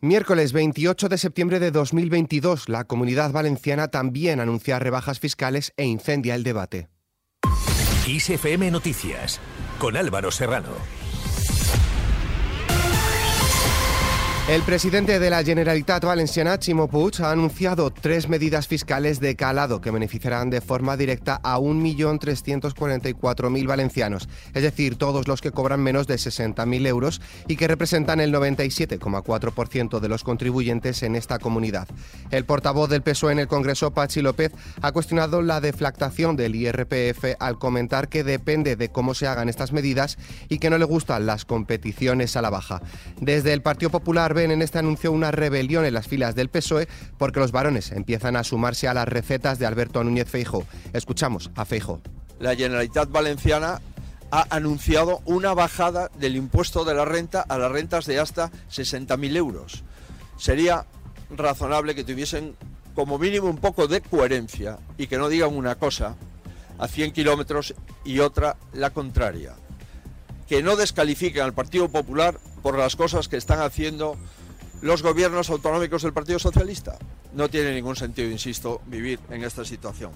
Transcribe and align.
Miércoles 0.00 0.52
28 0.52 1.08
de 1.08 1.18
septiembre 1.18 1.58
de 1.58 1.72
2022, 1.72 2.68
la 2.68 2.84
comunidad 2.84 3.32
valenciana 3.32 3.88
también 3.88 4.38
anuncia 4.38 4.78
rebajas 4.78 5.18
fiscales 5.18 5.72
e 5.76 5.86
incendia 5.86 6.36
el 6.36 6.44
debate. 6.44 6.88
ISFM 8.06 8.70
Noticias, 8.70 9.40
con 9.80 9.96
Álvaro 9.96 10.30
Serrano. 10.30 10.68
El 14.48 14.62
presidente 14.62 15.18
de 15.18 15.28
la 15.28 15.44
Generalitat 15.44 16.06
Valenciana, 16.06 16.58
Chimo 16.58 16.88
Puig, 16.88 17.20
ha 17.20 17.32
anunciado 17.32 17.90
tres 17.90 18.30
medidas 18.30 18.66
fiscales 18.66 19.20
de 19.20 19.36
calado 19.36 19.82
que 19.82 19.90
beneficiarán 19.90 20.48
de 20.48 20.62
forma 20.62 20.96
directa 20.96 21.38
a 21.42 21.58
1.344.000 21.58 23.66
valencianos, 23.66 24.26
es 24.54 24.62
decir, 24.62 24.96
todos 24.96 25.28
los 25.28 25.42
que 25.42 25.50
cobran 25.50 25.82
menos 25.82 26.06
de 26.06 26.14
60.000 26.14 26.86
euros 26.86 27.20
y 27.46 27.56
que 27.56 27.68
representan 27.68 28.20
el 28.20 28.32
97,4% 28.32 30.00
de 30.00 30.08
los 30.08 30.24
contribuyentes 30.24 31.02
en 31.02 31.14
esta 31.14 31.38
comunidad. 31.38 31.86
El 32.30 32.46
portavoz 32.46 32.88
del 32.88 33.02
PSOE 33.02 33.32
en 33.32 33.40
el 33.40 33.48
Congreso, 33.48 33.90
Pachi 33.90 34.22
López, 34.22 34.52
ha 34.80 34.92
cuestionado 34.92 35.42
la 35.42 35.60
deflactación 35.60 36.36
del 36.36 36.54
IRPF 36.54 37.36
al 37.38 37.58
comentar 37.58 38.08
que 38.08 38.24
depende 38.24 38.76
de 38.76 38.88
cómo 38.88 39.12
se 39.12 39.26
hagan 39.26 39.50
estas 39.50 39.72
medidas 39.72 40.16
y 40.48 40.58
que 40.58 40.70
no 40.70 40.78
le 40.78 40.86
gustan 40.86 41.26
las 41.26 41.44
competiciones 41.44 42.34
a 42.34 42.40
la 42.40 42.48
baja. 42.48 42.80
Desde 43.20 43.52
el 43.52 43.60
Partido 43.60 43.90
Popular 43.90 44.37
en 44.44 44.62
este 44.62 44.78
anuncio 44.78 45.12
una 45.12 45.30
rebelión 45.30 45.84
en 45.84 45.94
las 45.94 46.06
filas 46.06 46.34
del 46.34 46.48
PSOE 46.48 46.88
porque 47.18 47.40
los 47.40 47.52
varones 47.52 47.92
empiezan 47.92 48.36
a 48.36 48.44
sumarse 48.44 48.88
a 48.88 48.94
las 48.94 49.08
recetas 49.08 49.58
de 49.58 49.66
Alberto 49.66 50.02
Núñez 50.04 50.28
Feijo. 50.28 50.64
Escuchamos 50.92 51.50
a 51.56 51.64
Feijo. 51.64 52.00
La 52.38 52.54
Generalitat 52.54 53.10
Valenciana 53.10 53.80
ha 54.30 54.46
anunciado 54.50 55.20
una 55.24 55.54
bajada 55.54 56.10
del 56.18 56.36
impuesto 56.36 56.84
de 56.84 56.94
la 56.94 57.04
renta 57.04 57.40
a 57.40 57.58
las 57.58 57.72
rentas 57.72 58.06
de 58.06 58.20
hasta 58.20 58.50
60.000 58.70 59.36
euros. 59.36 59.84
Sería 60.36 60.86
razonable 61.30 61.94
que 61.94 62.04
tuviesen 62.04 62.54
como 62.94 63.18
mínimo 63.18 63.48
un 63.48 63.58
poco 63.58 63.86
de 63.86 64.00
coherencia 64.00 64.78
y 64.96 65.06
que 65.06 65.18
no 65.18 65.28
digan 65.28 65.56
una 65.56 65.76
cosa 65.76 66.16
a 66.78 66.88
100 66.88 67.12
kilómetros 67.12 67.74
y 68.04 68.20
otra 68.20 68.56
la 68.72 68.90
contraria. 68.90 69.54
Que 70.48 70.62
no 70.62 70.76
descalifiquen 70.76 71.42
al 71.42 71.52
Partido 71.52 71.88
Popular 71.88 72.38
por 72.62 72.78
las 72.78 72.96
cosas 72.96 73.28
que 73.28 73.36
están 73.36 73.60
haciendo 73.60 74.16
los 74.80 75.02
gobiernos 75.02 75.50
autonómicos 75.50 76.02
del 76.02 76.12
Partido 76.12 76.38
Socialista. 76.38 76.96
No 77.34 77.48
tiene 77.48 77.74
ningún 77.74 77.96
sentido, 77.96 78.30
insisto, 78.30 78.80
vivir 78.86 79.20
en 79.30 79.44
esta 79.44 79.64
situación. 79.64 80.12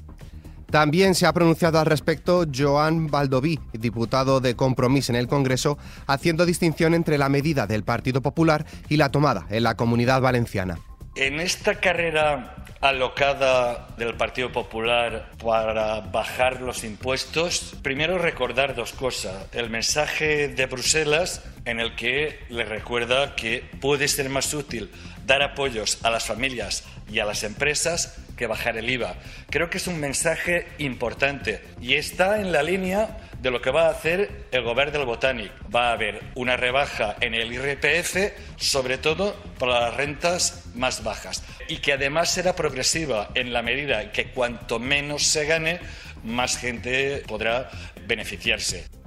También 0.71 1.15
se 1.15 1.27
ha 1.27 1.35
pronunciado 1.35 1.79
al 1.79 1.85
respecto 1.85 2.47
Joan 2.53 3.09
Baldoví, 3.09 3.61
diputado 3.75 4.41
de 4.41 4.57
Compromís 4.57 5.11
en 5.11 5.17
el 5.17 5.29
Congreso, 5.29 5.77
haciendo 6.07 6.47
distinción 6.47 6.95
entre 6.95 7.19
la 7.19 7.29
medida 7.29 7.67
del 7.67 7.85
Partido 7.85 8.23
Popular 8.23 8.65
y 8.89 8.97
la 8.97 9.11
tomada 9.11 9.47
en 9.51 9.65
la 9.65 9.77
comunidad 9.77 10.23
valenciana. 10.23 10.79
En 11.15 11.41
esta 11.41 11.79
carrera 11.79 12.62
alocada 12.83 13.87
del 13.97 14.15
Partido 14.15 14.51
Popular 14.51 15.31
para 15.43 16.01
bajar 16.01 16.61
los 16.61 16.83
impuestos, 16.85 17.75
primero 17.81 18.19
recordar 18.19 18.75
dos 18.75 18.93
cosas. 18.93 19.47
El 19.53 19.71
mensaje 19.71 20.49
de 20.49 20.67
Bruselas 20.67 21.45
en 21.65 21.79
el 21.79 21.95
que 21.95 22.41
le 22.51 22.65
recuerda 22.65 23.37
que 23.37 23.65
puede 23.81 24.09
ser 24.09 24.29
más 24.29 24.53
útil 24.53 24.91
dar 25.25 25.43
apoyos 25.43 25.99
a 26.03 26.11
las 26.11 26.27
familias 26.27 26.83
y 27.11 27.21
a 27.21 27.25
las 27.25 27.45
empresas 27.45 28.19
que 28.43 28.48
bajar 28.48 28.77
el 28.77 28.91
IVA. 28.91 29.15
Creo 29.51 29.71
que 29.71 29.79
es 29.79 29.87
un 29.87 30.01
mensaje 30.01 30.67
importante 30.79 31.62
y 31.81 31.95
está 31.95 32.41
en 32.41 32.51
la 32.51 32.65
línea 32.65 33.19
de 33.41 33.53
lo 33.53 33.62
que 33.62 33.71
va 33.71 33.87
a 33.87 33.91
hacer 33.91 34.47
el 34.51 34.62
gobierno 34.62 34.98
del 34.98 35.07
Botanic. 35.07 35.53
Va 35.73 35.91
a 35.91 35.93
haber 35.93 36.21
una 36.35 36.57
rebaja 36.57 37.15
en 37.20 37.35
el 37.35 37.53
IRPF, 37.53 38.33
sobre 38.57 38.98
todo 38.98 39.37
para 39.61 39.79
las 39.79 39.97
rentas 39.97 40.65
más 40.75 41.05
bajas, 41.05 41.45
y 41.69 41.77
que 41.77 41.93
además 41.93 42.33
será 42.33 42.57
progresiva 42.57 43.29
en 43.37 43.53
la 43.53 43.63
medida 43.63 44.11
que 44.11 44.33
cuanto 44.33 44.81
menos 44.81 45.23
se 45.23 45.47
gane, 45.47 45.79
más 46.25 46.59
gente 46.59 47.23
podrá 47.29 47.70
beneficiarse. 48.09 49.02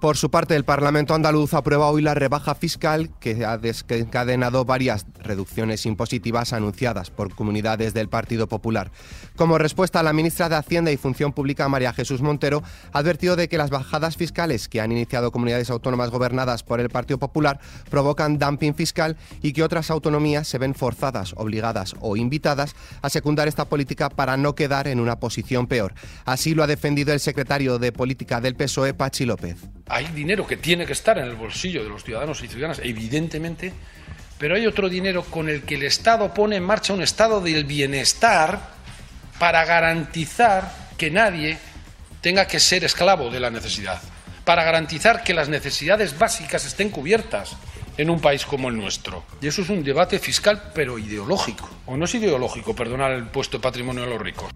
Por 0.00 0.16
su 0.16 0.30
parte, 0.30 0.54
el 0.54 0.64
Parlamento 0.64 1.12
andaluz 1.12 1.54
aprueba 1.54 1.90
hoy 1.90 2.02
la 2.02 2.14
rebaja 2.14 2.54
fiscal 2.54 3.10
que 3.18 3.44
ha 3.44 3.58
desencadenado 3.58 4.64
varias 4.64 5.06
reducciones 5.18 5.86
impositivas 5.86 6.52
anunciadas 6.52 7.10
por 7.10 7.34
comunidades 7.34 7.94
del 7.94 8.08
Partido 8.08 8.46
Popular. 8.46 8.92
Como 9.34 9.58
respuesta, 9.58 10.04
la 10.04 10.12
ministra 10.12 10.48
de 10.48 10.54
Hacienda 10.54 10.92
y 10.92 10.96
Función 10.96 11.32
Pública, 11.32 11.68
María 11.68 11.92
Jesús 11.92 12.22
Montero, 12.22 12.62
ha 12.92 12.98
advertido 13.00 13.34
de 13.34 13.48
que 13.48 13.58
las 13.58 13.70
bajadas 13.70 14.16
fiscales 14.16 14.68
que 14.68 14.80
han 14.80 14.92
iniciado 14.92 15.32
comunidades 15.32 15.68
autónomas 15.68 16.10
gobernadas 16.10 16.62
por 16.62 16.78
el 16.78 16.90
Partido 16.90 17.18
Popular 17.18 17.58
provocan 17.90 18.38
dumping 18.38 18.76
fiscal 18.76 19.16
y 19.42 19.52
que 19.52 19.64
otras 19.64 19.90
autonomías 19.90 20.46
se 20.46 20.58
ven 20.58 20.76
forzadas, 20.76 21.34
obligadas 21.36 21.96
o 21.98 22.16
invitadas 22.16 22.76
a 23.02 23.10
secundar 23.10 23.48
esta 23.48 23.64
política 23.64 24.10
para 24.10 24.36
no 24.36 24.54
quedar 24.54 24.86
en 24.86 25.00
una 25.00 25.18
posición 25.18 25.66
peor. 25.66 25.94
Así 26.24 26.54
lo 26.54 26.62
ha 26.62 26.68
defendido 26.68 27.12
el 27.12 27.18
secretario 27.18 27.80
de 27.80 27.90
Política 27.90 28.40
del 28.40 28.54
PSOE, 28.54 28.94
Pachi 28.94 29.24
López 29.24 29.56
hay 29.88 30.06
dinero 30.06 30.46
que 30.46 30.56
tiene 30.56 30.86
que 30.86 30.92
estar 30.92 31.18
en 31.18 31.24
el 31.24 31.34
bolsillo 31.34 31.82
de 31.82 31.88
los 31.88 32.04
ciudadanos 32.04 32.42
y 32.42 32.48
ciudadanas, 32.48 32.80
evidentemente, 32.82 33.72
pero 34.38 34.54
hay 34.54 34.66
otro 34.66 34.88
dinero 34.88 35.24
con 35.24 35.48
el 35.48 35.62
que 35.62 35.74
el 35.74 35.82
Estado 35.82 36.32
pone 36.32 36.56
en 36.56 36.62
marcha 36.62 36.92
un 36.92 37.02
estado 37.02 37.40
del 37.40 37.64
bienestar 37.64 38.60
para 39.38 39.64
garantizar 39.64 40.70
que 40.96 41.10
nadie 41.10 41.58
tenga 42.20 42.46
que 42.46 42.60
ser 42.60 42.84
esclavo 42.84 43.30
de 43.30 43.40
la 43.40 43.50
necesidad, 43.50 44.00
para 44.44 44.64
garantizar 44.64 45.22
que 45.24 45.34
las 45.34 45.48
necesidades 45.48 46.18
básicas 46.18 46.64
estén 46.64 46.90
cubiertas 46.90 47.56
en 47.96 48.10
un 48.10 48.20
país 48.20 48.44
como 48.44 48.68
el 48.68 48.76
nuestro. 48.76 49.24
Y 49.40 49.48
eso 49.48 49.62
es 49.62 49.68
un 49.68 49.82
debate 49.82 50.18
fiscal, 50.18 50.70
pero 50.74 50.98
ideológico. 50.98 51.68
O 51.86 51.96
no 51.96 52.04
es 52.04 52.14
ideológico, 52.14 52.74
perdonar 52.74 53.12
el 53.12 53.26
puesto 53.26 53.58
de 53.58 53.62
patrimonio 53.62 54.02
de 54.02 54.10
los 54.10 54.20
ricos. 54.20 54.50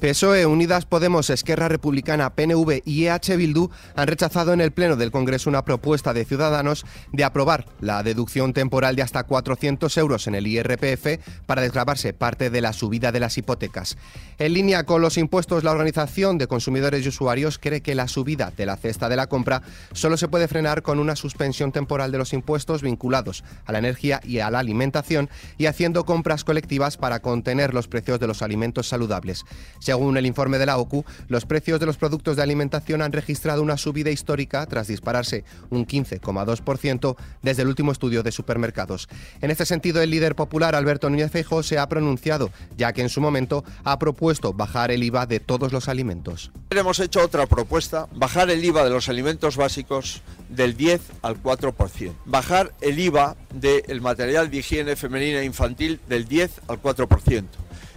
PSOE, 0.00 0.46
Unidas 0.46 0.86
Podemos, 0.86 1.28
Esquerra 1.28 1.68
Republicana, 1.68 2.34
PNV 2.34 2.80
y 2.86 3.04
EH 3.04 3.36
Bildu 3.36 3.68
han 3.94 4.06
rechazado 4.06 4.54
en 4.54 4.62
el 4.62 4.72
Pleno 4.72 4.96
del 4.96 5.10
Congreso 5.10 5.50
una 5.50 5.66
propuesta 5.66 6.14
de 6.14 6.24
Ciudadanos 6.24 6.86
de 7.12 7.22
aprobar 7.22 7.66
la 7.80 8.02
deducción 8.02 8.54
temporal 8.54 8.96
de 8.96 9.02
hasta 9.02 9.24
400 9.24 9.94
euros 9.98 10.26
en 10.26 10.36
el 10.36 10.46
IRPF 10.46 11.20
para 11.44 11.60
desgravarse 11.60 12.14
parte 12.14 12.48
de 12.48 12.62
la 12.62 12.72
subida 12.72 13.12
de 13.12 13.20
las 13.20 13.36
hipotecas. 13.36 13.98
En 14.38 14.54
línea 14.54 14.84
con 14.84 15.02
los 15.02 15.18
impuestos, 15.18 15.64
la 15.64 15.72
Organización 15.72 16.38
de 16.38 16.46
Consumidores 16.46 17.04
y 17.04 17.10
Usuarios 17.10 17.58
cree 17.58 17.82
que 17.82 17.94
la 17.94 18.08
subida 18.08 18.52
de 18.56 18.64
la 18.64 18.78
cesta 18.78 19.10
de 19.10 19.16
la 19.16 19.26
compra 19.26 19.60
solo 19.92 20.16
se 20.16 20.28
puede 20.28 20.48
frenar 20.48 20.80
con 20.80 20.98
una 20.98 21.14
suspensión 21.14 21.72
temporal 21.72 22.10
de 22.10 22.16
los 22.16 22.32
impuestos 22.32 22.80
vinculados 22.80 23.44
a 23.66 23.72
la 23.72 23.80
energía 23.80 24.22
y 24.24 24.38
a 24.38 24.50
la 24.50 24.60
alimentación 24.60 25.28
y 25.58 25.66
haciendo 25.66 26.06
compras 26.06 26.44
colectivas 26.44 26.96
para 26.96 27.20
contener 27.20 27.74
los 27.74 27.86
precios 27.86 28.18
de 28.18 28.28
los 28.28 28.40
alimentos 28.40 28.88
saludables. 28.88 29.44
Según 29.90 30.16
el 30.16 30.24
informe 30.24 30.58
de 30.58 30.66
la 30.66 30.78
OCU, 30.78 31.04
los 31.26 31.46
precios 31.46 31.80
de 31.80 31.86
los 31.86 31.96
productos 31.96 32.36
de 32.36 32.44
alimentación 32.44 33.02
han 33.02 33.10
registrado 33.10 33.60
una 33.60 33.76
subida 33.76 34.12
histórica 34.12 34.64
tras 34.66 34.86
dispararse 34.86 35.42
un 35.68 35.84
15,2% 35.84 37.16
desde 37.42 37.62
el 37.62 37.68
último 37.68 37.90
estudio 37.90 38.22
de 38.22 38.30
supermercados. 38.30 39.08
En 39.40 39.50
este 39.50 39.66
sentido, 39.66 40.00
el 40.00 40.10
líder 40.10 40.36
popular 40.36 40.76
Alberto 40.76 41.10
Núñez 41.10 41.32
Feijóo 41.32 41.64
se 41.64 41.76
ha 41.76 41.88
pronunciado, 41.88 42.52
ya 42.76 42.92
que 42.92 43.02
en 43.02 43.08
su 43.08 43.20
momento 43.20 43.64
ha 43.82 43.98
propuesto 43.98 44.52
bajar 44.52 44.92
el 44.92 45.02
IVA 45.02 45.26
de 45.26 45.40
todos 45.40 45.72
los 45.72 45.88
alimentos. 45.88 46.52
Hemos 46.70 47.00
hecho 47.00 47.24
otra 47.24 47.46
propuesta, 47.46 48.06
bajar 48.14 48.48
el 48.48 48.64
IVA 48.64 48.84
de 48.84 48.90
los 48.90 49.08
alimentos 49.08 49.56
básicos 49.56 50.22
del 50.50 50.76
10 50.76 51.00
al 51.22 51.42
4%. 51.42 52.12
Bajar 52.26 52.72
el 52.80 53.00
IVA 53.00 53.34
del 53.52 54.00
material 54.00 54.52
de 54.52 54.58
higiene 54.58 54.94
femenina 54.94 55.40
e 55.40 55.46
infantil 55.46 55.98
del 56.08 56.28
10 56.28 56.60
al 56.68 56.80
4% 56.80 57.44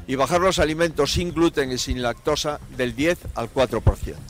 y 0.08 0.16
bajar 0.16 0.42
los 0.42 0.60
alimentos 0.60 1.14
sin 1.14 1.34
gluten 1.34 1.72
y 1.72 1.78
sin 1.78 2.02
lactosa 2.02 2.60
del 2.78 2.96
10 2.96 3.20
al 3.36 3.54
4%. 3.54 3.82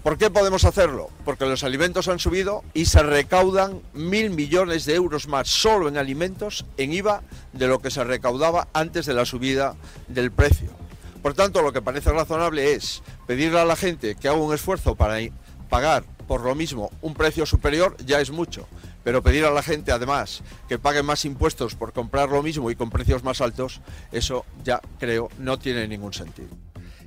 ¿Por 0.03 0.17
qué 0.17 0.29
podemos 0.29 0.65
hacerlo? 0.65 1.09
Porque 1.25 1.45
los 1.45 1.63
alimentos 1.63 2.07
han 2.07 2.19
subido 2.19 2.63
y 2.73 2.85
se 2.85 3.01
recaudan 3.03 3.81
mil 3.93 4.29
millones 4.29 4.85
de 4.85 4.95
euros 4.95 5.27
más 5.27 5.47
solo 5.47 5.87
en 5.87 5.97
alimentos 5.97 6.65
en 6.77 6.93
IVA 6.93 7.21
de 7.53 7.67
lo 7.67 7.79
que 7.79 7.91
se 7.91 8.03
recaudaba 8.03 8.67
antes 8.73 9.05
de 9.05 9.13
la 9.13 9.25
subida 9.25 9.75
del 10.07 10.31
precio. 10.31 10.69
Por 11.21 11.33
tanto, 11.33 11.61
lo 11.61 11.71
que 11.71 11.81
parece 11.81 12.11
razonable 12.11 12.73
es 12.73 13.01
pedirle 13.25 13.59
a 13.59 13.65
la 13.65 13.75
gente 13.75 14.15
que 14.15 14.27
haga 14.27 14.37
un 14.37 14.53
esfuerzo 14.53 14.95
para 14.95 15.17
pagar 15.69 16.03
por 16.27 16.41
lo 16.41 16.55
mismo 16.55 16.91
un 17.01 17.13
precio 17.13 17.45
superior, 17.45 17.95
ya 18.05 18.19
es 18.19 18.31
mucho 18.31 18.67
pero 19.03 19.23
pedir 19.23 19.45
a 19.45 19.51
la 19.51 19.63
gente 19.63 19.91
además 19.91 20.41
que 20.67 20.79
pague 20.79 21.03
más 21.03 21.25
impuestos 21.25 21.75
por 21.75 21.93
comprar 21.93 22.29
lo 22.29 22.43
mismo 22.43 22.71
y 22.71 22.75
con 22.75 22.89
precios 22.89 23.23
más 23.23 23.41
altos, 23.41 23.81
eso 24.11 24.45
ya 24.63 24.81
creo 24.99 25.29
no 25.39 25.59
tiene 25.59 25.87
ningún 25.87 26.13
sentido. 26.13 26.49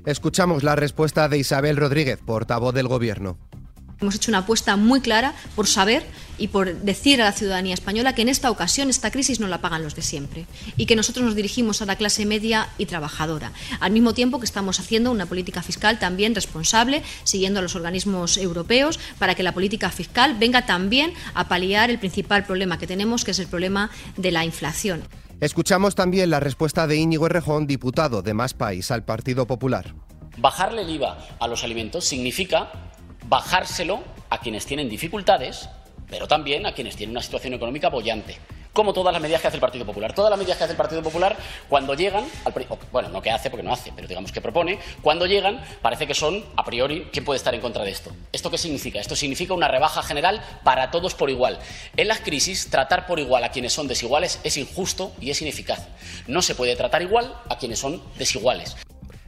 Escuchamos 0.05 0.63
la 0.63 0.77
respuesta 0.77 1.29
de 1.29 1.39
Isabel 1.39 1.77
Rodríguez, 1.77 2.21
portavoz 2.25 2.73
del 2.73 2.87
Gobierno. 2.87 3.39
Hemos 4.01 4.15
hecho 4.15 4.31
una 4.31 4.39
apuesta 4.39 4.77
muy 4.77 5.01
clara 5.01 5.35
por 5.55 5.67
saber 5.67 6.05
y 6.37 6.49
por 6.49 6.75
decir 6.83 7.23
a 7.23 7.25
la 7.25 7.33
ciudadanía 7.33 7.73
española 7.73 8.15
que 8.15 8.21
en 8.21 8.29
esta 8.29 8.51
ocasión 8.51 8.91
esta 8.91 9.11
crisis 9.11 9.41
no 9.41 9.49
la 9.49 9.63
pagan 9.63 9.83
los 9.83 9.95
de 9.95 10.03
siempre 10.03 10.45
y 10.77 10.85
que 10.85 10.97
nosotros 10.97 11.25
nos 11.25 11.35
dirigimos 11.35 11.81
a 11.81 11.87
la 11.87 11.97
clase 11.97 12.27
media 12.27 12.69
y 12.77 12.85
trabajadora, 12.85 13.53
al 13.81 13.93
mismo 13.93 14.13
tiempo 14.13 14.39
que 14.39 14.45
estamos 14.45 14.81
haciendo 14.81 15.11
una 15.11 15.25
política 15.25 15.63
fiscal 15.63 15.99
también 15.99 16.35
responsable, 16.35 17.03
siguiendo 17.25 17.61
a 17.61 17.63
los 17.63 17.75
organismos 17.75 18.37
europeos, 18.37 19.01
para 19.19 19.35
que 19.35 19.43
la 19.43 19.53
política 19.53 19.91
fiscal 19.91 20.37
venga 20.39 20.67
también 20.67 21.15
a 21.33 21.49
paliar 21.49 21.89
el 21.89 21.99
principal 21.99 22.45
problema 22.45 22.79
que 22.79 22.87
tenemos, 22.87 23.25
que 23.25 23.31
es 23.31 23.39
el 23.39 23.47
problema 23.47 23.91
de 24.19 24.31
la 24.31 24.45
inflación. 24.45 25.05
Escuchamos 25.41 25.95
también 25.95 26.29
la 26.29 26.41
respuesta 26.41 26.87
de 26.87 26.97
Íñigo 26.97 27.27
Errejón, 27.27 27.67
diputado 27.67 28.21
de 28.21 28.35
Más 28.35 28.53
País 28.53 28.91
al 28.91 29.05
Partido 29.05 29.47
Popular. 29.47 29.95
Bajarle 30.39 30.83
el 30.83 30.91
IVA 30.91 31.17
a 31.41 31.49
los 31.49 31.65
alimentos 31.65 32.05
significa 32.05 32.71
bajárselo 33.29 34.03
a 34.31 34.39
quienes 34.39 34.67
tienen 34.67 34.89
dificultades, 34.89 35.69
pero 36.09 36.29
también 36.29 36.67
a 36.67 36.73
quienes 36.73 36.97
tienen 36.97 37.13
una 37.13 37.23
situación 37.23 37.55
económica 37.55 37.89
bollante 37.89 38.39
como 38.77 38.93
todas 38.93 39.11
las 39.11 39.23
medidas 39.23 39.41
que 39.41 39.49
hace 39.49 39.57
el 39.57 39.61
Partido 39.63 39.87
Popular. 39.87 40.13
Todas 40.13 40.29
las 40.29 40.39
medidas 40.39 40.59
que 40.59 40.65
hace 40.65 40.75
el 40.75 40.77
Partido 40.77 41.03
Popular, 41.03 41.35
cuando 41.67 41.95
llegan, 41.95 42.27
al, 42.45 42.53
bueno, 42.93 43.09
no 43.09 43.23
que 43.23 43.31
hace 43.31 43.49
porque 43.49 43.63
no 43.63 43.73
hace, 43.73 43.91
pero 43.97 44.07
digamos 44.07 44.31
que 44.31 44.43
propone, 44.43 44.79
cuando 45.01 45.25
llegan 45.25 45.65
parece 45.81 46.07
que 46.07 46.13
son, 46.15 46.45
a 46.57 46.65
priori, 46.65 47.09
¿quién 47.11 47.25
puede 47.25 47.39
estar 47.39 47.55
en 47.55 47.63
contra 47.63 47.85
de 47.85 47.91
esto? 47.91 48.15
¿Esto 48.33 48.51
qué 48.51 48.59
significa? 48.59 49.01
Esto 49.01 49.17
significa 49.17 49.55
una 49.55 49.67
rebaja 49.67 50.03
general 50.03 50.43
para 50.63 50.91
todos 50.91 51.15
por 51.15 51.31
igual. 51.31 51.59
En 51.97 52.07
las 52.07 52.21
crisis, 52.21 52.69
tratar 52.69 53.07
por 53.07 53.19
igual 53.19 53.45
a 53.45 53.51
quienes 53.51 53.73
son 53.73 53.89
desiguales 53.89 54.41
es 54.45 54.59
injusto 54.59 55.13
y 55.23 55.31
es 55.31 55.41
ineficaz. 55.41 55.89
No 56.27 56.43
se 56.43 56.55
puede 56.55 56.77
tratar 56.77 57.01
igual 57.01 57.35
a 57.49 57.57
quienes 57.57 57.79
son 57.79 58.03
desiguales. 58.19 58.77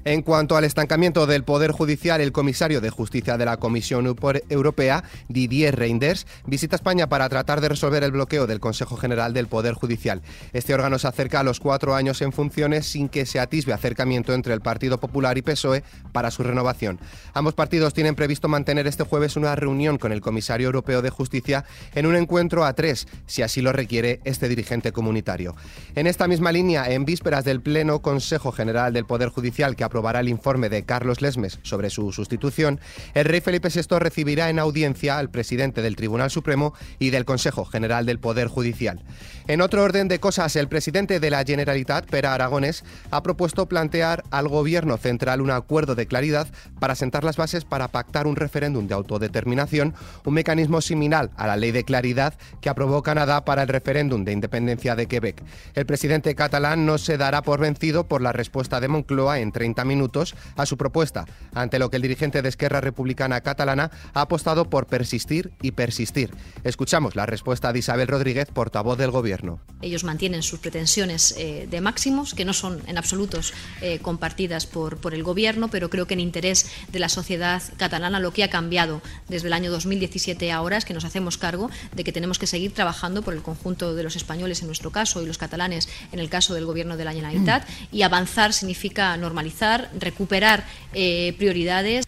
En 0.08 0.22
cuanto 0.22 0.56
al 0.56 0.64
estancamiento 0.64 1.26
del 1.26 1.44
Poder 1.44 1.70
Judicial, 1.70 2.22
el 2.22 2.32
comisario 2.32 2.80
de 2.80 2.88
Justicia 2.88 3.36
de 3.36 3.44
la 3.44 3.58
Comisión 3.58 4.06
Europea, 4.48 5.04
Didier 5.28 5.76
Reinders, 5.76 6.26
visita 6.46 6.76
España 6.76 7.10
para 7.10 7.28
tratar 7.28 7.60
de 7.60 7.68
resolver 7.68 8.02
el 8.02 8.12
bloqueo 8.12 8.46
del 8.46 8.58
Consejo 8.58 8.96
General 8.96 9.34
del 9.34 9.48
Poder 9.48 9.74
Judicial. 9.74 10.22
Este 10.54 10.72
órgano 10.72 10.98
se 10.98 11.08
acerca 11.08 11.40
a 11.40 11.42
los 11.42 11.60
cuatro 11.60 11.94
años 11.94 12.22
en 12.22 12.32
funciones 12.32 12.86
sin 12.86 13.10
que 13.10 13.26
se 13.26 13.38
atisbe 13.38 13.74
acercamiento 13.74 14.32
entre 14.32 14.54
el 14.54 14.62
Partido 14.62 14.98
Popular 14.98 15.36
y 15.36 15.42
PSOE 15.42 15.84
para 16.10 16.30
su 16.30 16.42
renovación. 16.42 16.98
Ambos 17.34 17.52
partidos 17.52 17.92
tienen 17.92 18.14
previsto 18.14 18.48
mantener 18.48 18.86
este 18.86 19.04
jueves 19.04 19.36
una 19.36 19.56
reunión 19.56 19.98
con 19.98 20.12
el 20.12 20.22
comisario 20.22 20.68
europeo 20.68 21.02
de 21.02 21.10
Justicia 21.10 21.66
en 21.94 22.06
un 22.06 22.16
encuentro 22.16 22.64
a 22.64 22.72
tres, 22.72 23.08
si 23.26 23.42
así 23.42 23.60
lo 23.60 23.74
requiere 23.74 24.22
este 24.24 24.48
dirigente 24.48 24.90
comunitario. 24.90 25.54
En 25.94 26.06
esta 26.06 26.26
misma 26.26 26.50
línea, 26.50 26.90
en 26.90 27.04
vísperas 27.04 27.44
del 27.44 27.60
Pleno 27.60 28.00
Consejo 28.00 28.52
General 28.52 28.90
del 28.94 29.04
Poder 29.04 29.28
Judicial 29.28 29.76
que 29.76 29.84
aprobará 29.98 30.20
el 30.20 30.28
informe 30.28 30.68
de 30.68 30.84
Carlos 30.84 31.20
Lesmes 31.20 31.58
sobre 31.64 31.90
su 31.90 32.12
sustitución, 32.12 32.78
el 33.14 33.24
rey 33.24 33.40
Felipe 33.40 33.68
VI 33.68 33.98
recibirá 33.98 34.48
en 34.48 34.60
audiencia 34.60 35.18
al 35.18 35.28
presidente 35.28 35.82
del 35.82 35.96
Tribunal 35.96 36.30
Supremo 36.30 36.72
y 37.00 37.10
del 37.10 37.24
Consejo 37.24 37.64
General 37.64 38.06
del 38.06 38.20
Poder 38.20 38.46
Judicial. 38.46 39.02
En 39.48 39.60
otro 39.60 39.82
orden 39.82 40.06
de 40.06 40.20
cosas, 40.20 40.54
el 40.54 40.68
presidente 40.68 41.18
de 41.18 41.30
la 41.30 41.42
Generalitat, 41.42 42.06
Pera 42.06 42.32
Aragones, 42.32 42.84
ha 43.10 43.24
propuesto 43.24 43.66
plantear 43.66 44.22
al 44.30 44.46
gobierno 44.46 44.98
central 44.98 45.40
un 45.40 45.50
acuerdo 45.50 45.96
de 45.96 46.06
claridad 46.06 46.46
para 46.78 46.94
sentar 46.94 47.24
las 47.24 47.36
bases 47.36 47.64
para 47.64 47.88
pactar 47.88 48.28
un 48.28 48.36
referéndum 48.36 48.86
de 48.86 48.94
autodeterminación, 48.94 49.94
un 50.24 50.34
mecanismo 50.34 50.80
similar 50.80 51.30
a 51.36 51.48
la 51.48 51.56
ley 51.56 51.72
de 51.72 51.82
claridad 51.82 52.34
que 52.60 52.68
aprobó 52.68 53.02
Canadá 53.02 53.44
para 53.44 53.62
el 53.62 53.68
referéndum 53.68 54.24
de 54.24 54.32
independencia 54.32 54.94
de 54.94 55.06
Quebec. 55.06 55.42
El 55.74 55.86
presidente 55.86 56.36
catalán 56.36 56.86
no 56.86 56.98
se 56.98 57.16
dará 57.16 57.42
por 57.42 57.58
vencido 57.58 58.06
por 58.06 58.22
la 58.22 58.32
respuesta 58.32 58.78
de 58.80 58.86
Moncloa 58.86 59.40
en 59.40 59.50
30 59.50 59.77
minutos 59.84 60.34
a 60.56 60.66
su 60.66 60.76
propuesta, 60.76 61.24
ante 61.54 61.78
lo 61.78 61.90
que 61.90 61.96
el 61.96 62.02
dirigente 62.02 62.42
de 62.42 62.48
Esquerra 62.48 62.80
Republicana 62.80 63.40
Catalana 63.40 63.90
ha 64.14 64.20
apostado 64.22 64.68
por 64.70 64.86
persistir 64.86 65.52
y 65.62 65.72
persistir. 65.72 66.30
Escuchamos 66.64 67.16
la 67.16 67.26
respuesta 67.26 67.72
de 67.72 67.80
Isabel 67.80 68.08
Rodríguez, 68.08 68.48
portavoz 68.52 68.98
del 68.98 69.10
Gobierno. 69.10 69.60
Ellos 69.80 70.04
mantienen 70.04 70.42
sus 70.42 70.58
pretensiones 70.58 71.34
eh, 71.36 71.66
de 71.70 71.80
máximos, 71.80 72.34
que 72.34 72.44
no 72.44 72.52
son 72.52 72.82
en 72.86 72.98
absolutos 72.98 73.52
eh, 73.80 73.98
compartidas 74.00 74.66
por, 74.66 74.98
por 74.98 75.14
el 75.14 75.22
Gobierno, 75.22 75.68
pero 75.68 75.90
creo 75.90 76.06
que 76.06 76.14
en 76.14 76.20
interés 76.20 76.70
de 76.90 76.98
la 76.98 77.08
sociedad 77.08 77.62
catalana 77.76 78.20
lo 78.20 78.32
que 78.32 78.44
ha 78.44 78.50
cambiado 78.50 79.02
desde 79.28 79.46
el 79.46 79.52
año 79.52 79.70
2017 79.70 80.50
ahora 80.52 80.76
es 80.76 80.84
que 80.84 80.94
nos 80.94 81.04
hacemos 81.04 81.38
cargo 81.38 81.70
de 81.94 82.04
que 82.04 82.12
tenemos 82.12 82.38
que 82.38 82.46
seguir 82.46 82.72
trabajando 82.74 83.22
por 83.22 83.34
el 83.34 83.42
conjunto 83.42 83.94
de 83.94 84.02
los 84.02 84.16
españoles 84.16 84.60
en 84.60 84.66
nuestro 84.66 84.90
caso 84.90 85.22
y 85.22 85.26
los 85.26 85.38
catalanes 85.38 85.88
en 86.12 86.18
el 86.18 86.28
caso 86.28 86.54
del 86.54 86.66
Gobierno 86.66 86.96
de 86.96 87.04
la 87.04 87.12
Generalitat 87.12 87.68
y 87.92 88.02
avanzar 88.02 88.52
significa 88.52 89.16
normalizar 89.16 89.90
recuperar 89.98 90.64
eh, 90.94 91.34
prioridades. 91.38 92.06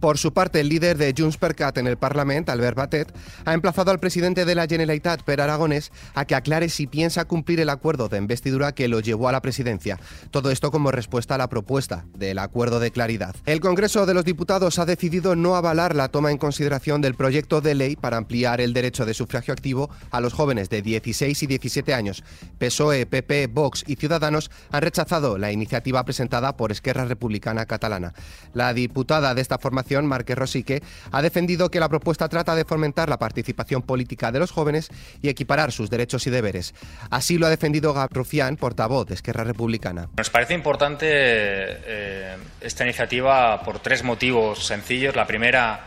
Por 0.00 0.16
su 0.16 0.32
parte, 0.32 0.60
el 0.60 0.70
líder 0.70 0.96
de 0.96 1.14
Junts 1.16 1.36
per 1.36 1.54
Cat 1.54 1.76
en 1.76 1.86
el 1.86 1.98
Parlamento, 1.98 2.50
Albert 2.50 2.74
Batet, 2.74 3.14
ha 3.44 3.52
emplazado 3.52 3.90
al 3.90 4.00
presidente 4.00 4.46
de 4.46 4.54
la 4.54 4.66
Generalitat, 4.66 5.22
Per 5.22 5.42
Aragonés, 5.42 5.92
a 6.14 6.24
que 6.24 6.34
aclare 6.34 6.70
si 6.70 6.86
piensa 6.86 7.26
cumplir 7.26 7.60
el 7.60 7.68
acuerdo 7.68 8.08
de 8.08 8.16
investidura 8.16 8.72
que 8.72 8.88
lo 8.88 9.00
llevó 9.00 9.28
a 9.28 9.32
la 9.32 9.42
presidencia. 9.42 10.00
Todo 10.30 10.50
esto 10.50 10.70
como 10.70 10.90
respuesta 10.90 11.34
a 11.34 11.38
la 11.38 11.50
propuesta 11.50 12.06
del 12.16 12.38
acuerdo 12.38 12.80
de 12.80 12.92
claridad. 12.92 13.36
El 13.44 13.60
Congreso 13.60 14.06
de 14.06 14.14
los 14.14 14.24
Diputados 14.24 14.78
ha 14.78 14.86
decidido 14.86 15.36
no 15.36 15.54
avalar 15.54 15.94
la 15.94 16.08
toma 16.08 16.30
en 16.30 16.38
consideración 16.38 17.02
del 17.02 17.14
proyecto 17.14 17.60
de 17.60 17.74
ley 17.74 17.94
para 17.94 18.16
ampliar 18.16 18.62
el 18.62 18.72
derecho 18.72 19.04
de 19.04 19.12
sufragio 19.12 19.52
activo 19.52 19.90
a 20.10 20.22
los 20.22 20.32
jóvenes 20.32 20.70
de 20.70 20.80
16 20.80 21.42
y 21.42 21.46
17 21.46 21.92
años. 21.92 22.24
PSOE, 22.58 23.04
PP, 23.04 23.48
Vox 23.48 23.84
y 23.86 23.96
Ciudadanos 23.96 24.50
han 24.70 24.80
rechazado 24.80 25.36
la 25.36 25.52
iniciativa 25.52 26.06
presentada 26.06 26.56
por 26.56 26.72
Esquerra 26.72 27.04
Republicana 27.04 27.66
Catalana. 27.66 28.14
La 28.54 28.72
diputada 28.72 29.34
de 29.34 29.42
esta 29.42 29.58
formación 29.58 29.89
Marque 29.98 30.34
Rosique, 30.34 30.82
ha 31.10 31.22
defendido 31.22 31.70
que 31.70 31.80
la 31.80 31.88
propuesta 31.88 32.28
trata 32.28 32.54
de 32.54 32.64
fomentar 32.64 33.08
la 33.08 33.18
participación 33.18 33.82
política 33.82 34.32
de 34.32 34.38
los 34.38 34.50
jóvenes 34.50 34.88
y 35.22 35.28
equiparar 35.28 35.72
sus 35.72 35.90
derechos 35.90 36.26
y 36.26 36.30
deberes. 36.30 36.74
Así 37.10 37.38
lo 37.38 37.46
ha 37.46 37.50
defendido 37.50 37.92
Gabrufián, 37.92 38.56
portavoz 38.56 39.06
de 39.06 39.14
Esquerra 39.14 39.44
Republicana. 39.44 40.08
Nos 40.16 40.30
parece 40.30 40.54
importante 40.54 41.06
eh, 41.10 42.36
esta 42.60 42.84
iniciativa 42.84 43.62
por 43.62 43.80
tres 43.80 44.04
motivos 44.04 44.66
sencillos. 44.66 45.16
La 45.16 45.26
primera 45.26 45.86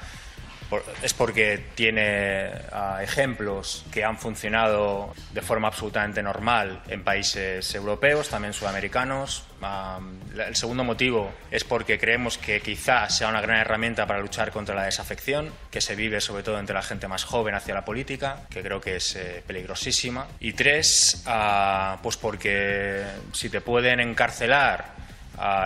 es 1.01 1.13
porque 1.13 1.63
tiene 1.75 2.51
ah, 2.71 2.99
ejemplos 3.01 3.85
que 3.91 4.03
han 4.03 4.17
funcionado 4.17 5.13
de 5.31 5.41
forma 5.41 5.67
absolutamente 5.67 6.23
normal 6.23 6.81
en 6.87 7.03
países 7.03 7.73
europeos, 7.75 8.29
también 8.29 8.53
sudamericanos. 8.53 9.43
Ah, 9.61 9.99
el 10.35 10.55
segundo 10.55 10.83
motivo 10.83 11.31
es 11.51 11.63
porque 11.63 11.99
creemos 11.99 12.37
que 12.37 12.61
quizás 12.61 13.17
sea 13.17 13.27
una 13.27 13.41
gran 13.41 13.57
herramienta 13.57 14.05
para 14.07 14.19
luchar 14.19 14.51
contra 14.51 14.75
la 14.75 14.83
desafección 14.83 15.51
que 15.71 15.81
se 15.81 15.95
vive 15.95 16.21
sobre 16.21 16.43
todo 16.43 16.59
entre 16.59 16.75
la 16.75 16.81
gente 16.81 17.07
más 17.07 17.23
joven 17.23 17.55
hacia 17.55 17.73
la 17.73 17.85
política, 17.85 18.41
que 18.49 18.61
creo 18.61 18.81
que 18.81 18.97
es 18.97 19.15
eh, 19.15 19.43
peligrosísima. 19.45 20.27
Y 20.39 20.53
tres, 20.53 21.23
ah, 21.25 21.99
pues 22.01 22.17
porque 22.17 23.03
si 23.31 23.49
te 23.49 23.61
pueden 23.61 23.99
encarcelar, 23.99 24.93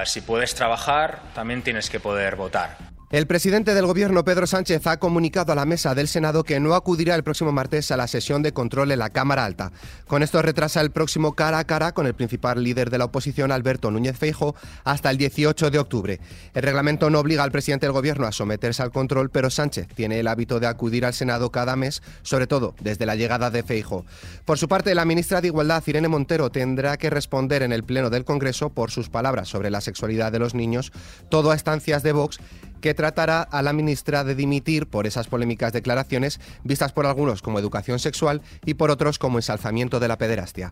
si 0.05 0.21
puedes 0.21 0.55
trabajar, 0.55 1.19
también 1.35 1.61
tienes 1.61 1.89
que 1.89 1.99
poder 1.99 2.37
votar. 2.37 2.96
El 3.09 3.25
presidente 3.25 3.73
del 3.73 3.85
Gobierno, 3.85 4.25
Pedro 4.25 4.47
Sánchez, 4.47 4.85
ha 4.85 4.99
comunicado 4.99 5.53
a 5.53 5.55
la 5.55 5.63
mesa 5.63 5.95
del 5.95 6.09
Senado 6.09 6.43
que 6.43 6.59
no 6.59 6.75
acudirá 6.75 7.15
el 7.15 7.23
próximo 7.23 7.53
martes 7.53 7.89
a 7.89 7.95
la 7.95 8.05
sesión 8.05 8.43
de 8.43 8.51
control 8.51 8.91
en 8.91 8.99
la 8.99 9.11
Cámara 9.11 9.45
Alta. 9.45 9.71
Con 10.07 10.23
esto 10.23 10.41
retrasa 10.41 10.81
el 10.81 10.91
próximo 10.91 11.31
cara 11.31 11.59
a 11.59 11.63
cara 11.63 11.93
con 11.93 12.05
el 12.05 12.15
principal 12.15 12.61
líder 12.61 12.89
de 12.89 12.97
la 12.97 13.05
oposición, 13.05 13.53
Alberto 13.53 13.91
Núñez 13.91 14.17
Feijo, 14.17 14.55
hasta 14.83 15.09
el 15.09 15.17
18 15.17 15.71
de 15.71 15.79
octubre. 15.79 16.19
El 16.53 16.63
reglamento 16.63 17.09
no 17.09 17.19
obliga 17.19 17.43
al 17.43 17.51
presidente 17.53 17.85
del 17.85 17.93
Gobierno 17.93 18.27
a 18.27 18.33
someterse 18.33 18.83
al 18.83 18.91
control, 18.91 19.29
pero 19.29 19.49
Sánchez 19.49 19.87
tiene 19.95 20.19
el 20.19 20.27
hábito 20.27 20.59
de 20.59 20.67
acudir 20.67 21.05
al 21.05 21.13
Senado 21.13 21.49
cada 21.49 21.77
mes, 21.77 22.03
sobre 22.23 22.45
todo 22.45 22.75
desde 22.81 23.05
la 23.05 23.15
llegada 23.15 23.49
de 23.49 23.63
Feijo. 23.63 24.05
Por 24.43 24.57
su 24.57 24.67
parte, 24.67 24.93
la 24.95 25.05
ministra 25.05 25.39
de 25.39 25.47
Igualdad, 25.47 25.81
Irene 25.87 26.09
Montero, 26.09 26.49
tendrá 26.49 26.97
que 26.97 27.09
responder 27.09 27.63
en 27.63 27.71
el 27.71 27.85
Pleno 27.85 28.09
del 28.09 28.25
Congreso 28.25 28.69
por 28.69 28.91
sus 28.91 29.07
palabras 29.07 29.47
sobre 29.47 29.69
la 29.69 29.79
sexualidad 29.79 30.33
de 30.33 30.39
los 30.39 30.53
niños, 30.53 30.91
todo 31.29 31.51
a 31.51 31.55
estancias 31.55 32.03
de 32.03 32.11
Vox 32.11 32.41
que 32.87 32.93
tratará 32.93 33.41
a 33.41 33.61
la 33.61 33.73
ministra 33.73 34.23
de 34.23 34.33
dimitir 34.33 34.87
por 34.87 35.07
esas 35.07 35.27
polémicas 35.27 35.73
declaraciones 35.73 36.39
vistas 36.63 36.93
por 36.93 37.05
algunos 37.05 37.41
como 37.41 37.59
educación 37.59 37.99
sexual 37.99 38.41
y 38.63 38.75
por 38.75 38.91
otros 38.91 39.19
como 39.19 39.39
ensalzamiento 39.39 39.99
de 39.99 40.07
la 40.07 40.17
pederastia. 40.17 40.71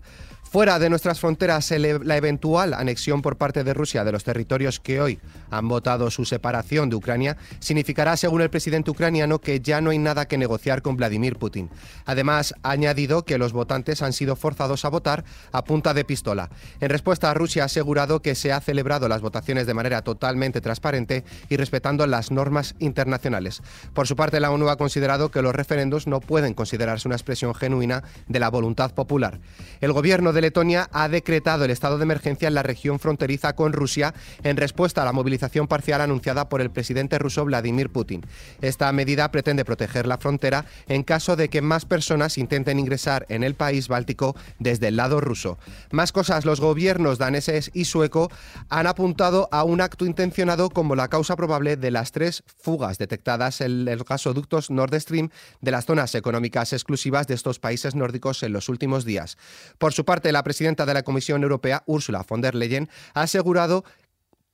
Fuera 0.55 0.79
de 0.79 0.89
nuestras 0.89 1.19
fronteras, 1.19 1.69
la 1.71 2.15
eventual 2.15 2.73
anexión 2.73 3.21
por 3.21 3.35
parte 3.35 3.65
de 3.65 3.73
Rusia 3.73 4.05
de 4.05 4.13
los 4.13 4.23
territorios 4.23 4.79
que 4.79 5.01
hoy 5.01 5.19
han 5.51 5.67
votado 5.67 6.09
su 6.09 6.23
separación 6.23 6.89
de 6.89 6.95
Ucrania 6.95 7.35
significará, 7.59 8.15
según 8.15 8.39
el 8.41 8.49
presidente 8.49 8.89
ucraniano, 8.89 9.39
que 9.39 9.59
ya 9.59 9.81
no 9.81 9.89
hay 9.89 9.97
nada 9.97 10.29
que 10.29 10.37
negociar 10.37 10.81
con 10.81 10.95
Vladimir 10.95 11.35
Putin. 11.35 11.69
Además, 12.05 12.55
ha 12.63 12.71
añadido 12.71 13.25
que 13.25 13.37
los 13.37 13.51
votantes 13.51 14.01
han 14.01 14.13
sido 14.13 14.37
forzados 14.37 14.85
a 14.85 14.89
votar 14.89 15.25
a 15.51 15.65
punta 15.65 15.93
de 15.93 16.05
pistola. 16.05 16.49
En 16.79 16.89
respuesta, 16.89 17.33
Rusia 17.33 17.63
ha 17.63 17.65
asegurado 17.65 18.21
que 18.21 18.35
se 18.35 18.53
ha 18.53 18.61
celebrado 18.61 19.09
las 19.09 19.19
votaciones 19.19 19.67
de 19.67 19.73
manera 19.73 20.03
totalmente 20.03 20.61
transparente 20.61 21.25
y 21.49 21.57
respetando 21.57 22.04
las 22.07 22.31
normas 22.31 22.75
internacionales. 22.79 23.61
Por 23.93 24.07
su 24.07 24.15
parte, 24.15 24.39
la 24.39 24.51
ONU 24.51 24.69
ha 24.69 24.77
considerado 24.77 25.29
que 25.31 25.41
los 25.41 25.55
referendos 25.55 26.07
no 26.07 26.19
pueden 26.19 26.53
considerarse 26.53 27.07
una 27.07 27.15
expresión 27.15 27.53
genuina 27.55 28.03
de 28.27 28.39
la 28.39 28.49
voluntad 28.49 28.93
popular. 28.93 29.39
El 29.81 29.93
gobierno 29.93 30.33
de 30.33 30.41
Letonia 30.41 30.89
ha 30.91 31.09
decretado 31.09 31.65
el 31.65 31.71
estado 31.71 31.97
de 31.97 32.03
emergencia 32.03 32.47
en 32.47 32.53
la 32.53 32.63
región 32.63 32.99
fronteriza 32.99 33.55
con 33.55 33.73
Rusia 33.73 34.13
en 34.43 34.57
respuesta 34.57 35.01
a 35.01 35.05
la 35.05 35.11
movilización 35.11 35.67
parcial 35.67 36.01
anunciada 36.01 36.49
por 36.49 36.61
el 36.61 36.71
presidente 36.71 37.19
ruso 37.19 37.45
Vladimir 37.45 37.89
Putin. 37.89 38.25
Esta 38.61 38.91
medida 38.91 39.31
pretende 39.31 39.65
proteger 39.65 40.07
la 40.07 40.17
frontera 40.17 40.65
en 40.87 41.03
caso 41.03 41.35
de 41.35 41.49
que 41.49 41.61
más 41.61 41.85
personas 41.85 42.37
intenten 42.37 42.79
ingresar 42.79 43.25
en 43.29 43.43
el 43.43 43.55
país 43.55 43.87
báltico 43.87 44.35
desde 44.59 44.87
el 44.87 44.97
lado 44.97 45.21
ruso. 45.21 45.57
Más 45.91 46.11
cosas, 46.11 46.45
los 46.45 46.59
gobiernos 46.59 47.17
daneses 47.17 47.71
y 47.73 47.85
sueco 47.85 48.31
han 48.69 48.87
apuntado 48.87 49.49
a 49.51 49.63
un 49.63 49.81
acto 49.81 50.05
intencionado 50.05 50.69
como 50.69 50.95
la 50.95 51.07
causa 51.07 51.35
probable 51.35 51.77
de 51.77 51.84
de 51.85 51.91
las 51.91 52.11
tres 52.11 52.43
fugas 52.57 52.97
detectadas 52.97 53.61
en 53.61 53.85
los 53.85 54.03
gasoductos 54.03 54.71
Nord 54.71 54.99
Stream 54.99 55.29
de 55.61 55.69
las 55.69 55.85
zonas 55.85 56.15
económicas 56.15 56.73
exclusivas 56.73 57.27
de 57.27 57.35
estos 57.35 57.59
países 57.59 57.93
nórdicos 57.93 58.41
en 58.41 58.53
los 58.53 58.69
últimos 58.69 59.05
días. 59.05 59.37
Por 59.77 59.93
su 59.93 60.03
parte, 60.03 60.31
la 60.31 60.41
presidenta 60.41 60.87
de 60.87 60.95
la 60.95 61.03
Comisión 61.03 61.43
Europea, 61.43 61.83
Ursula 61.85 62.25
von 62.27 62.41
der 62.41 62.55
Leyen, 62.55 62.89
ha 63.13 63.21
asegurado 63.21 63.85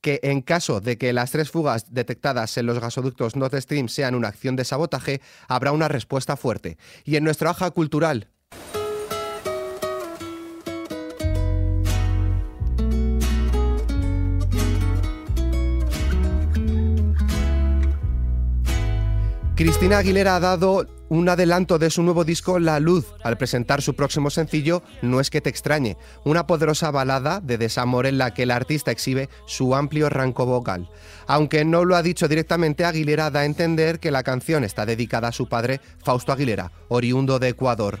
que 0.02 0.20
en 0.24 0.42
caso 0.42 0.82
de 0.82 0.98
que 0.98 1.14
las 1.14 1.30
tres 1.30 1.50
fugas 1.50 1.94
detectadas 1.94 2.58
en 2.58 2.66
los 2.66 2.78
gasoductos 2.78 3.34
Nord 3.34 3.58
Stream 3.62 3.88
sean 3.88 4.14
una 4.14 4.28
acción 4.28 4.54
de 4.54 4.66
sabotaje, 4.66 5.22
habrá 5.48 5.72
una 5.72 5.88
respuesta 5.88 6.36
fuerte. 6.36 6.76
Y 7.06 7.16
en 7.16 7.24
nuestra 7.24 7.50
hoja 7.50 7.70
cultural, 7.70 8.28
Cristina 19.62 19.98
Aguilera 19.98 20.34
ha 20.34 20.40
dado 20.40 20.88
un 21.08 21.28
adelanto 21.28 21.78
de 21.78 21.88
su 21.88 22.02
nuevo 22.02 22.24
disco 22.24 22.58
La 22.58 22.80
Luz 22.80 23.14
al 23.22 23.38
presentar 23.38 23.80
su 23.80 23.94
próximo 23.94 24.28
sencillo 24.28 24.82
No 25.02 25.20
es 25.20 25.30
que 25.30 25.40
te 25.40 25.50
extrañe, 25.50 25.96
una 26.24 26.48
poderosa 26.48 26.90
balada 26.90 27.38
de 27.38 27.58
desamor 27.58 28.06
en 28.06 28.18
la 28.18 28.34
que 28.34 28.42
el 28.42 28.50
artista 28.50 28.90
exhibe 28.90 29.28
su 29.46 29.76
amplio 29.76 30.08
rango 30.08 30.46
vocal. 30.46 30.90
Aunque 31.28 31.64
no 31.64 31.84
lo 31.84 31.94
ha 31.94 32.02
dicho 32.02 32.26
directamente, 32.26 32.84
Aguilera 32.84 33.30
da 33.30 33.40
a 33.40 33.44
entender 33.44 34.00
que 34.00 34.10
la 34.10 34.24
canción 34.24 34.64
está 34.64 34.84
dedicada 34.84 35.28
a 35.28 35.32
su 35.32 35.48
padre, 35.48 35.80
Fausto 36.02 36.32
Aguilera, 36.32 36.72
oriundo 36.88 37.38
de 37.38 37.50
Ecuador. 37.50 38.00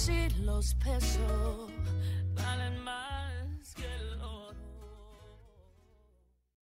si 0.00 0.30
los 0.44 0.74
pesos 0.76 1.69